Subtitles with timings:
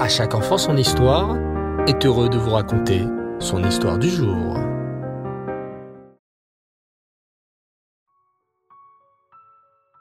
[0.00, 1.36] À chaque enfant son histoire
[1.86, 3.02] est heureux de vous raconter
[3.38, 4.56] son histoire du jour.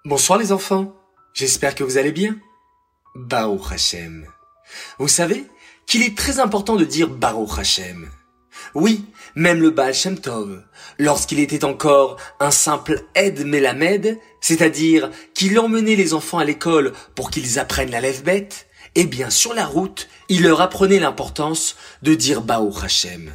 [0.06, 0.96] Bonsoir les enfants,
[1.34, 2.38] j'espère que vous allez bien.
[3.14, 4.26] Baruch Hashem.
[5.00, 5.46] Vous savez
[5.86, 8.10] qu'il est très important de dire Baruch Hashem.
[8.76, 9.04] Oui,
[9.36, 10.64] même le Baal Shem Tov,
[10.98, 17.32] lorsqu'il était encore un simple aide Melamed, c'est-à-dire qu'il emmenait les enfants à l'école pour
[17.32, 22.42] qu'ils apprennent la lève-bête, eh bien sur la route, il leur apprenait l'importance de dire
[22.42, 23.32] Baruch Hashem.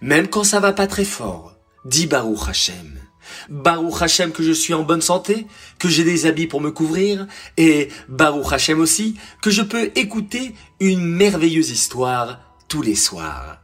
[0.00, 2.98] Même quand ça va pas très fort, dis Baruch Hashem.
[3.48, 5.46] Baruch Hashem que je suis en bonne santé,
[5.78, 7.26] que j'ai des habits pour me couvrir,
[7.56, 13.58] et Baruch Hashem aussi que je peux écouter une merveilleuse histoire tous les soirs.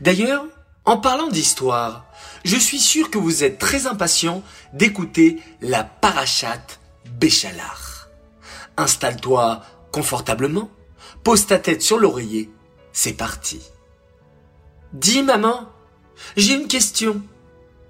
[0.00, 0.44] D'ailleurs,
[0.84, 2.06] en parlant d'histoire,
[2.44, 6.80] je suis sûr que vous êtes très impatient d'écouter la parachate
[7.18, 8.08] Béchalach.
[8.76, 10.70] Installe-toi confortablement,
[11.22, 12.50] pose ta tête sur l'oreiller,
[12.92, 13.60] c'est parti.
[14.92, 15.68] Dis maman,
[16.36, 17.22] j'ai une question,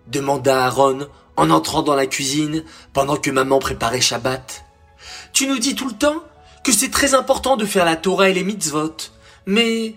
[0.06, 4.64] demanda Aaron en entrant dans la cuisine pendant que maman préparait Shabbat.
[5.33, 6.22] Tu nous dis tout le temps
[6.64, 8.97] que c'est très important de faire la Torah et les mitzvot,
[9.47, 9.94] mais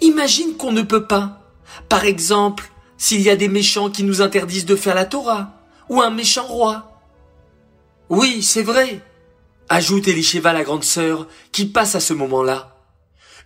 [0.00, 1.40] imagine qu'on ne peut pas.
[1.88, 5.52] Par exemple, s'il y a des méchants qui nous interdisent de faire la Torah,
[5.88, 7.00] ou un méchant roi.
[8.08, 9.00] Oui, c'est vrai,
[9.68, 12.73] ajoute Elisheva la grande sœur, qui passe à ce moment-là.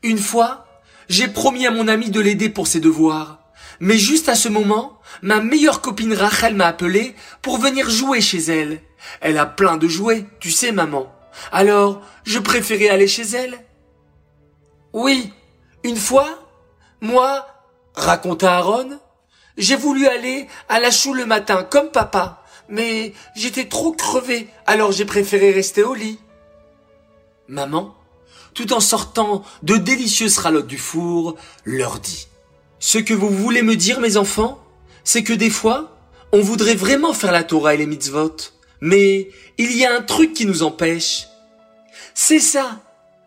[0.03, 0.67] Une fois,
[1.09, 3.41] j'ai promis à mon ami de l'aider pour ses devoirs,
[3.81, 8.39] mais juste à ce moment, ma meilleure copine Rachel m'a appelé pour venir jouer chez
[8.39, 8.81] elle.
[9.21, 11.13] Elle a plein de jouets, tu sais maman.
[11.53, 13.59] Alors, je préférais aller chez elle.
[14.93, 15.33] Oui,
[15.85, 16.29] une fois,
[17.01, 17.47] moi,
[17.95, 18.99] raconta Aaron,
[19.57, 24.93] j'ai voulu aller à la chou le matin comme papa, mais j'étais trop crevé, alors
[24.93, 26.19] j'ai préféré rester au lit.
[27.49, 27.95] Maman,
[28.59, 32.27] tout en sortant de délicieuses ralottes du four, leur dit
[32.81, 34.59] Ce que vous voulez me dire, mes enfants,
[35.05, 35.97] c'est que des fois,
[36.33, 38.35] on voudrait vraiment faire la Torah et les mitzvot,
[38.81, 41.29] mais il y a un truc qui nous empêche.
[42.15, 42.81] C'est ça,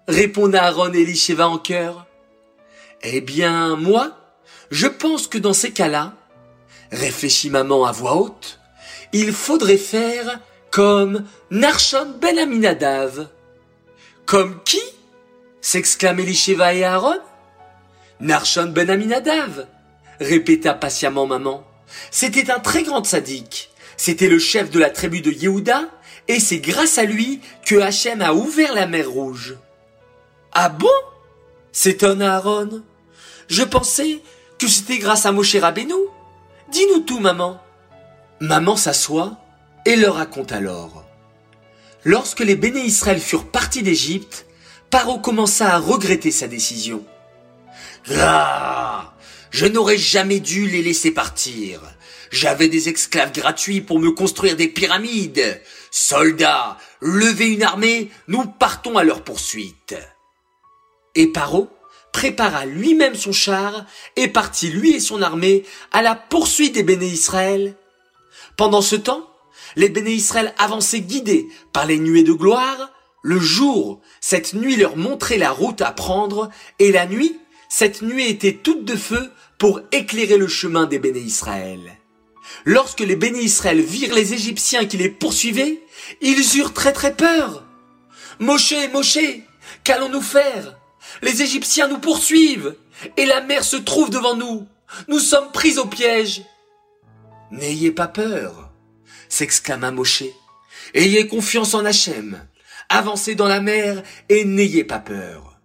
[0.10, 2.08] répondent Aaron et Elisheva en chœur.
[3.02, 4.18] Eh bien, moi,
[4.70, 6.14] je pense que dans ces cas-là,
[6.92, 8.60] réfléchit maman à voix haute,
[9.14, 13.30] il faudrait faire comme Narshon ben Aminadav.
[14.26, 14.82] Comme qui?
[15.62, 17.20] S'exclament Elisheva et Aaron.
[18.20, 19.68] Narshon ben Aminadav,
[20.20, 21.64] répéta patiemment maman.
[22.12, 23.72] C'était un très grand sadique.
[23.98, 25.90] C'était le chef de la tribu de Yehuda,
[26.28, 29.56] et c'est grâce à lui que Hachem a ouvert la mer Rouge.
[30.52, 30.88] Ah bon?
[31.72, 32.84] s'étonne Aaron.
[33.48, 34.22] Je pensais
[34.60, 35.94] que c'était grâce à Moshe Rabbeinu.
[36.72, 37.62] Dis-nous tout, maman.
[38.40, 39.38] Maman s'assoit
[39.86, 41.06] et leur raconte alors.
[42.04, 44.46] Lorsque les béné Israël furent partis d'Égypte,
[44.92, 47.06] Paro commença à regretter sa décision.
[48.18, 49.14] Ah,
[49.50, 51.80] je n'aurais jamais dû les laisser partir.
[52.30, 55.62] J'avais des esclaves gratuits pour me construire des pyramides.
[55.92, 59.96] Soldats, levez une armée, nous partons à leur poursuite.
[61.16, 61.70] Et Paro
[62.12, 63.86] prépara lui-même son char
[64.18, 65.64] et partit lui et son armée
[65.94, 67.76] à la poursuite des béné Israël.
[68.58, 69.30] Pendant ce temps,
[69.78, 72.92] les béné Israël avançaient guidés par les nuées de gloire.
[73.24, 76.50] Le jour, cette nuit leur montrait la route à prendre
[76.80, 77.40] et la nuit,
[77.70, 81.80] cette nuée était toute de feu pour éclairer le chemin des béné Israël.
[82.66, 85.82] Lorsque les béné Israël virent les Égyptiens qui les poursuivaient,
[86.22, 87.64] ils eurent très très peur.
[88.40, 89.20] Moshe, Moshe,
[89.84, 90.78] qu'allons-nous faire?
[91.22, 92.76] Les Égyptiens nous poursuivent,
[93.18, 94.68] et la mer se trouve devant nous.
[95.08, 96.42] Nous sommes pris au piège.
[97.52, 98.72] N'ayez pas peur,
[99.30, 100.24] s'exclama Moshe.
[100.94, 102.42] Ayez confiance en Hachem.
[102.94, 105.58] Avancez dans la mer et n'ayez pas peur.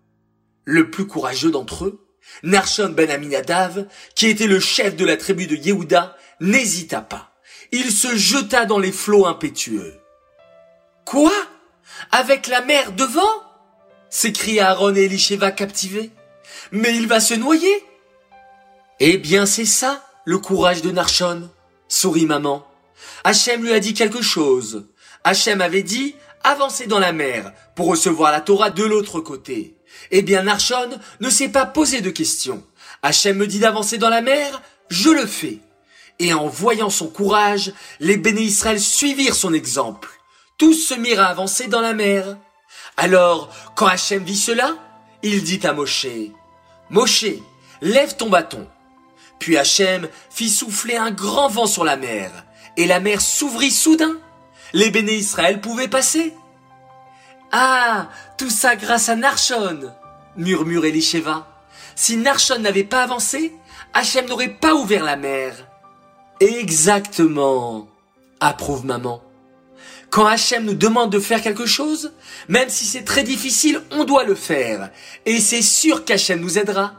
[0.64, 2.06] Le plus courageux d'entre eux,
[2.44, 7.32] Narshon ben Aminadav, qui était le chef de la tribu de Yehuda, n'hésita pas.
[7.72, 9.94] Il se jeta dans les flots impétueux.
[11.04, 11.32] Quoi?
[12.12, 13.22] Avec la mer devant?
[14.08, 16.12] s'écria Aaron et Elisheva captivés.
[16.70, 17.84] Mais il va se noyer.
[19.00, 21.50] Eh bien, c'est ça, le courage de Narshon,
[21.88, 22.64] sourit maman.
[23.24, 24.86] Hachem lui a dit quelque chose.
[25.24, 26.14] Hachem avait dit,
[26.46, 29.76] avancez dans la mer pour recevoir la Torah de l'autre côté.
[30.10, 30.90] Eh bien, Narshon
[31.20, 32.64] ne s'est pas posé de questions.
[33.02, 35.58] Hachem me dit d'avancer dans la mer, je le fais.
[36.18, 40.08] Et en voyant son courage, les béné Israël suivirent son exemple.
[40.56, 42.38] Tous se mirent à avancer dans la mer.
[42.96, 44.76] Alors, quand Hachem vit cela,
[45.22, 46.06] il dit à Moshe,
[46.88, 47.26] Moshe,
[47.82, 48.66] lève ton bâton.
[49.38, 52.30] Puis Hachem fit souffler un grand vent sur la mer,
[52.76, 54.16] et la mer s'ouvrit soudain.
[54.76, 56.34] Les béné Israël pouvaient passer.
[57.50, 59.90] Ah, tout ça grâce à Narshon,
[60.36, 61.46] murmure Elisheva.
[61.94, 63.54] Si Narshon n'avait pas avancé,
[63.94, 65.66] Hachem n'aurait pas ouvert la mer.
[66.40, 67.88] Exactement,
[68.38, 69.22] approuve maman.
[70.10, 72.12] Quand Hachem nous demande de faire quelque chose,
[72.48, 74.90] même si c'est très difficile, on doit le faire.
[75.24, 76.92] Et c'est sûr qu'Hachem nous aidera.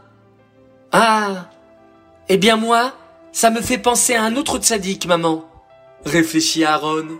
[0.92, 1.52] Ah,
[2.28, 2.96] eh bien moi,
[3.32, 5.48] ça me fait penser à un autre tzaddik, maman.
[6.06, 7.20] Réfléchit Aaron.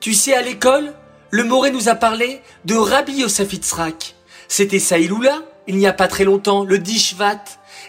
[0.00, 0.94] Tu sais, à l'école,
[1.30, 4.14] le Moré nous a parlé de Rabbi Yosef Yitzhak.
[4.46, 7.42] C'était Saïloula, il n'y a pas très longtemps, le Dishvat.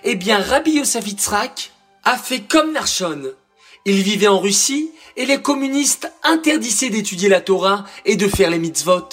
[0.03, 1.71] Eh bien, Rabbi Yosef Yitzhak
[2.03, 3.23] a fait comme Narshon.
[3.85, 8.59] Il vivait en Russie et les communistes interdisaient d'étudier la Torah et de faire les
[8.59, 9.09] mitzvot.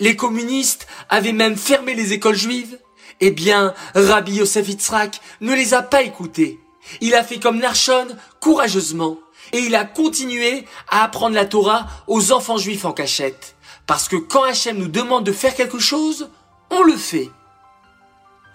[0.00, 2.78] Les communistes avaient même fermé les écoles juives.
[3.20, 6.58] Eh bien, Rabbi Yosef Yitzhak ne les a pas écoutés.
[7.00, 8.08] Il a fait comme Narshon
[8.40, 9.18] courageusement
[9.52, 13.56] et il a continué à apprendre la Torah aux enfants juifs en cachette.
[13.86, 16.28] Parce que quand Hachem nous demande de faire quelque chose,
[16.70, 17.30] on le fait.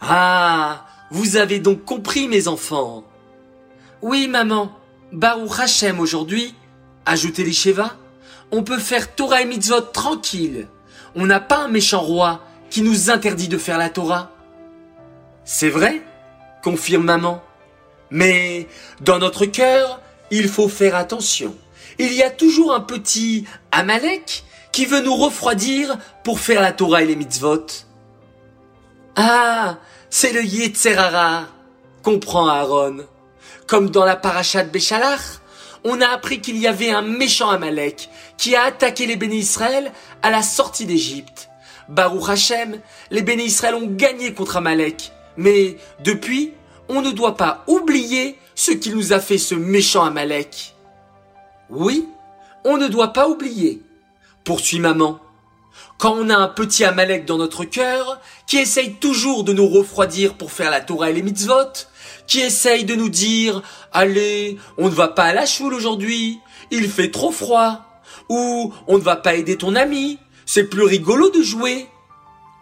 [0.02, 3.04] Ah, vous avez donc compris mes enfants.
[4.02, 4.72] Oui maman,
[5.12, 6.54] Baruch Hachem aujourd'hui,
[7.06, 7.54] ajoutait les
[8.52, 10.68] on peut faire Torah et Mitzvot tranquille.
[11.16, 14.32] On n'a pas un méchant roi qui nous interdit de faire la Torah.
[15.44, 16.02] C'est vrai,
[16.64, 17.42] confirme maman.
[18.10, 18.68] Mais
[19.02, 21.56] dans notre cœur, il faut faire attention.
[22.00, 27.02] Il y a toujours un petit Amalek qui veut nous refroidir pour faire la Torah
[27.02, 27.66] et les mitzvot.
[29.16, 29.78] Ah,
[30.10, 31.48] c'est le Yetzerara,
[32.04, 32.98] comprend Aaron.
[33.66, 35.42] Comme dans la parachat Béchalach,
[35.84, 39.92] on a appris qu'il y avait un méchant Amalek qui a attaqué les bénis Israël
[40.22, 41.50] à la sortie d'Égypte.
[41.90, 42.80] Baruch Hashem,
[43.10, 45.12] les bénis Israël ont gagné contre Amalek.
[45.38, 46.54] Mais depuis,
[46.90, 50.76] on ne doit pas oublier ce qu'il nous a fait ce méchant Amalek.
[51.70, 52.08] Oui,
[52.64, 53.82] on ne doit pas oublier,
[54.44, 55.20] poursuit maman.
[55.98, 60.36] Quand on a un petit Amalek dans notre cœur, qui essaye toujours de nous refroidir
[60.36, 61.88] pour faire la Torah et les mitzvot,
[62.28, 63.62] qui essaye de nous dire,
[63.94, 66.40] allez, on ne va pas à la choule aujourd'hui,
[66.72, 67.82] il fait trop froid,
[68.30, 71.88] ou on ne va pas aider ton ami, c'est plus rigolo de jouer.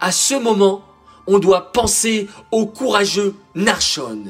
[0.00, 0.82] À ce moment,
[1.26, 4.24] on doit penser au courageux Narshon.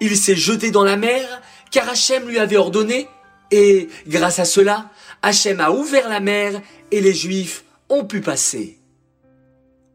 [0.00, 3.08] Il s'est jeté dans la mer car Hachem lui avait ordonné
[3.50, 4.90] et grâce à cela,
[5.20, 6.60] Hachem a ouvert la mer
[6.90, 8.78] et les Juifs ont pu passer.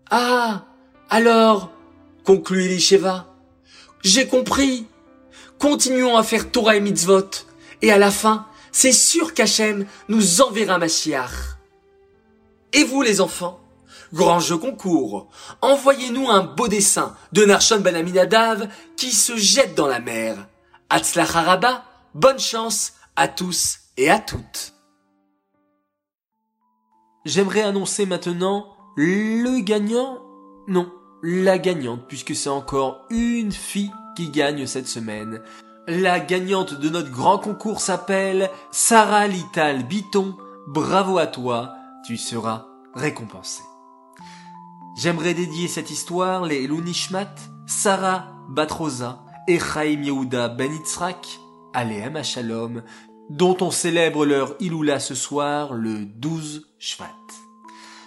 [0.10, 0.66] Ah,
[1.10, 1.72] alors,
[2.24, 3.34] conclut Elisheva,
[4.04, 4.86] j'ai compris.
[5.60, 7.30] Continuons à faire Torah et mitzvot.
[7.82, 11.58] Et à la fin, c'est sûr qu'Hachem nous enverra Mashiach.
[12.74, 13.60] Et vous les enfants
[14.14, 15.30] Grand jeu concours.
[15.62, 20.48] Envoyez-nous un beau dessin de Narshon Ben Aminadav qui se jette dans la mer.
[20.90, 21.84] Haraba,
[22.14, 24.74] bonne chance à tous et à toutes.
[27.26, 30.20] J'aimerais annoncer maintenant le gagnant.
[30.68, 35.42] Non, la gagnante, puisque c'est encore une fille qui gagne cette semaine.
[35.88, 40.36] La gagnante de notre grand concours s'appelle Sarah Lital Biton.
[40.68, 41.76] Bravo à toi,
[42.06, 43.64] tu seras récompensée.
[44.98, 47.36] J'aimerais dédier cette histoire les Elunishmat,
[47.68, 51.40] Sarah Batroza et Chaim Yehuda Ben Yitzhak,
[51.76, 52.82] Aleem Shalom,
[53.30, 57.06] dont on célèbre leur Iloula ce soir le 12 Shvat.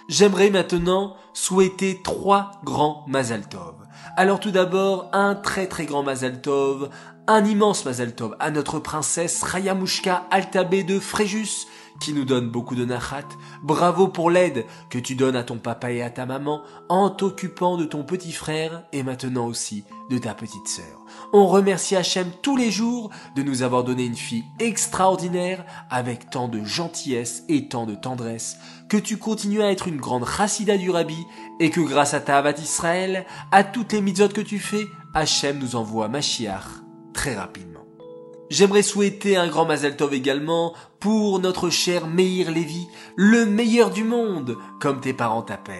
[0.09, 3.75] J'aimerais maintenant souhaiter trois grands Mazal Tov.
[4.17, 6.89] Alors tout d'abord, un très très grand Mazal Tov,
[7.25, 11.67] un immense Mazal Tov à notre princesse Rayamushka Altabé de Fréjus,
[12.01, 13.27] qui nous donne beaucoup de nachat.
[13.63, 17.77] Bravo pour l'aide que tu donnes à ton papa et à ta maman en t'occupant
[17.77, 21.05] de ton petit frère et maintenant aussi de ta petite sœur.
[21.31, 26.47] On remercie Hachem tous les jours de nous avoir donné une fille extraordinaire avec tant
[26.47, 28.57] de gentillesse et tant de tendresse,
[28.89, 31.25] que tu continues à être une grande chassida du rabbi
[31.59, 35.59] et que grâce à ta Avat Israël, à toutes les mitzvot que tu fais, Hachem
[35.59, 36.65] nous envoie Mashiach
[37.13, 37.70] très rapidement.
[38.51, 44.03] J'aimerais souhaiter un grand Mazel Tov également pour notre cher Meir Lévy, le meilleur du
[44.03, 45.77] monde, comme tes parents t'appellent.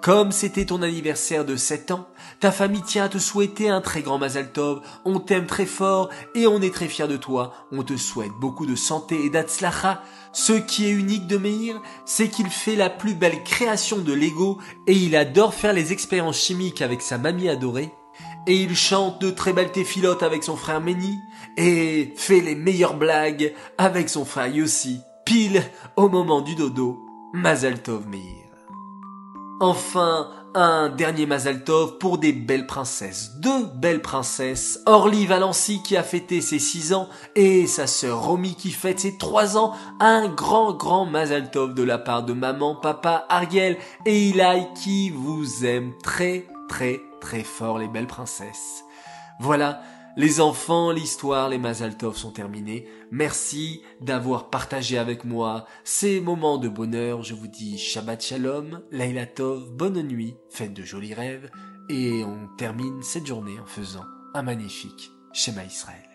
[0.00, 2.06] Comme c'était ton anniversaire de 7 ans,
[2.38, 6.08] ta famille tient à te souhaiter un très grand Mazel Tov, on t'aime très fort
[6.36, 10.00] et on est très fiers de toi, on te souhaite beaucoup de santé et d'atzlacha.
[10.32, 14.60] Ce qui est unique de Meir, c'est qu'il fait la plus belle création de Lego
[14.86, 17.92] et il adore faire les expériences chimiques avec sa mamie adorée
[18.46, 21.18] et il chante de très belles téphilotes avec son frère Méni,
[21.56, 25.62] et fait les meilleures blagues avec son frère Yossi, pile
[25.96, 26.98] au moment du dodo,
[27.32, 28.44] Mazal Tov Meir.
[29.60, 35.96] Enfin, un dernier Mazal Tov pour des belles princesses, deux belles princesses, Orly Valency qui
[35.96, 40.28] a fêté ses six ans et sa sœur Romy qui fête ses trois ans, un
[40.28, 45.64] grand grand Mazal Tov de la part de maman, papa, Ariel et Eli qui vous
[45.64, 48.84] aime très très très fort les belles princesses.
[49.40, 49.80] Voilà,
[50.16, 52.86] les enfants, l'histoire, les Mazaltov sont terminés.
[53.10, 57.22] Merci d'avoir partagé avec moi ces moments de bonheur.
[57.22, 61.50] Je vous dis Shabbat Shalom, Laila Tov, bonne nuit, faites de jolis rêves,
[61.88, 64.04] et on termine cette journée en faisant
[64.34, 66.13] un magnifique schéma Israël.